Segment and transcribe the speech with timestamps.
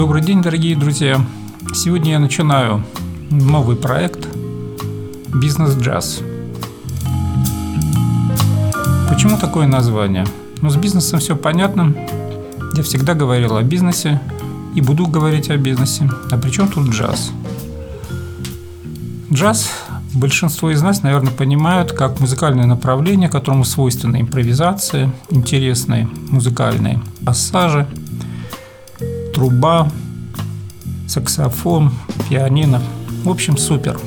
[0.00, 1.20] Добрый день, дорогие друзья!
[1.74, 2.82] Сегодня я начинаю
[3.30, 4.28] новый проект
[5.34, 6.20] «Бизнес-джаз».
[9.10, 10.24] Почему такое название?
[10.62, 11.94] Ну, с бизнесом все понятно.
[12.74, 14.22] Я всегда говорил о бизнесе
[14.74, 16.08] и буду говорить о бизнесе.
[16.30, 17.30] А при чем тут джаз?
[19.30, 19.70] Джаз
[20.14, 27.86] большинство из нас, наверное, понимают как музыкальное направление, которому свойственны импровизация, интересные музыкальные пассажи,
[29.40, 29.88] труба,
[31.08, 31.92] саксофон,
[32.28, 32.82] пианино.
[33.24, 33.98] В общем, супер.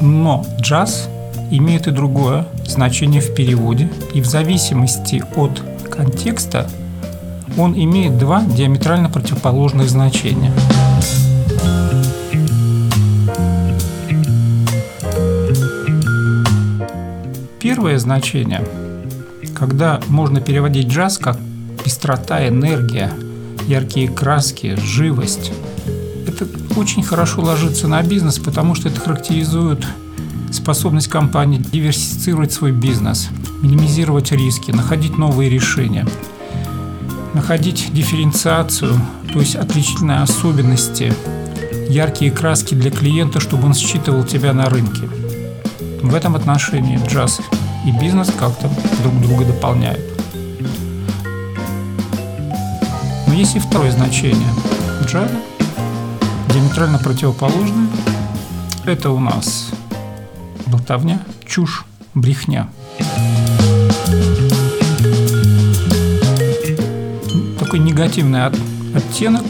[0.00, 1.08] Но джаз
[1.50, 5.60] имеет и другое значение в переводе, и в зависимости от
[5.90, 6.70] контекста
[7.58, 10.52] он имеет два диаметрально противоположных значения.
[17.58, 18.64] Первое значение,
[19.52, 21.38] когда можно переводить джаз как
[21.82, 23.10] пестрота, энергия,
[23.66, 25.52] яркие краски, живость.
[26.26, 26.46] Это
[26.78, 29.86] очень хорошо ложится на бизнес, потому что это характеризует
[30.52, 33.28] способность компании диверсифицировать свой бизнес,
[33.62, 36.06] минимизировать риски, находить новые решения,
[37.34, 38.94] находить дифференциацию,
[39.32, 41.12] то есть отличительные особенности,
[41.88, 45.08] яркие краски для клиента, чтобы он считывал тебя на рынке.
[46.02, 47.40] В этом отношении джаз
[47.86, 48.70] и бизнес как-то
[49.02, 50.15] друг друга дополняют.
[53.36, 54.48] Есть и второе значение
[55.04, 55.36] джаза,
[56.48, 57.86] диаметрально противоположное.
[58.86, 59.68] Это у нас
[60.66, 61.84] болтовня, чушь,
[62.14, 62.68] брехня.
[67.58, 68.46] Такой негативный
[68.94, 69.44] оттенок,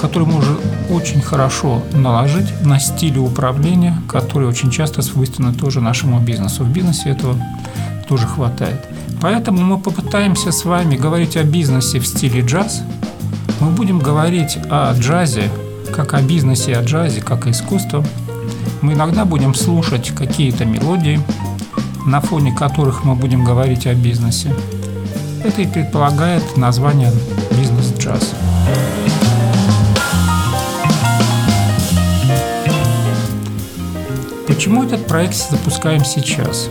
[0.00, 0.58] который может
[0.88, 6.64] очень хорошо наложить на стиль управления, который очень часто свойственно тоже нашему бизнесу.
[6.64, 7.36] В бизнесе этого
[8.08, 8.93] тоже хватает.
[9.20, 12.82] Поэтому мы попытаемся с вами говорить о бизнесе в стиле джаз.
[13.60, 15.50] Мы будем говорить о джазе,
[15.94, 18.04] как о бизнесе о джазе, как о искусстве.
[18.82, 21.20] Мы иногда будем слушать какие-то мелодии,
[22.06, 24.54] на фоне которых мы будем говорить о бизнесе.
[25.42, 27.12] Это и предполагает название
[27.50, 28.34] «бизнес-джаз».
[34.46, 36.68] Почему этот проект запускаем сейчас?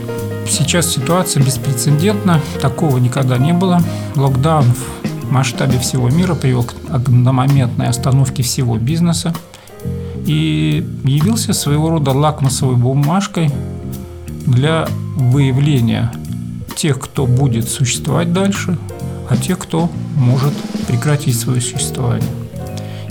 [0.48, 3.82] Сейчас ситуация беспрецедентна, такого никогда не было.
[4.14, 9.34] Локдаун в масштабе всего мира привел к одномоментной остановке всего бизнеса
[10.26, 13.50] и явился своего рода лакмусовой бумажкой
[14.46, 16.12] для выявления
[16.76, 18.78] тех, кто будет существовать дальше,
[19.28, 20.52] а тех, кто может
[20.86, 22.28] прекратить свое существование.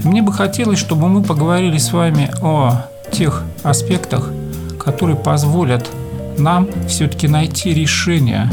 [0.03, 4.29] И мне бы хотелось, чтобы мы поговорили с вами о тех аспектах,
[4.79, 5.89] которые позволят
[6.37, 8.49] нам все-таки найти решение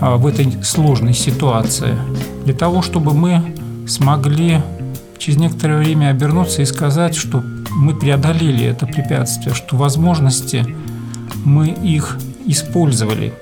[0.00, 1.96] а, в этой сложной ситуации,
[2.44, 3.54] для того, чтобы мы
[3.86, 4.60] смогли
[5.18, 10.66] через некоторое время обернуться и сказать, что мы преодолели это препятствие, что возможности
[11.44, 13.32] мы их использовали.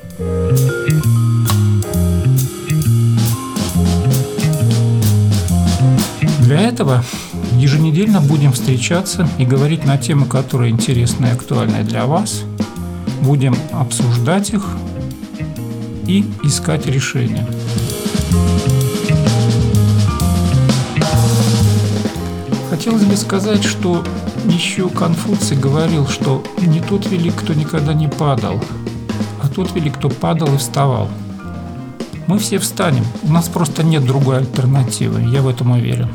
[6.41, 7.03] Для этого
[7.57, 12.43] еженедельно будем встречаться и говорить на темы, которые интересны и актуальны для вас–
[13.23, 14.67] будем обсуждать их
[16.07, 17.47] и искать решения.
[22.69, 24.05] Хотелось бы сказать, что
[24.47, 28.61] еще Конфуций говорил, что не тот велик, кто никогда не падал,
[29.41, 31.09] а тот велик, кто падал и вставал.
[32.27, 36.09] Мы все встанем, у нас просто нет другой альтернативы, я в этом уверен.